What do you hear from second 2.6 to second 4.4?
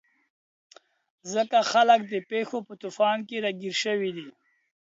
په توپان کې راګیر شوي دي.